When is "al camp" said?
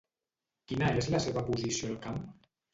1.95-2.21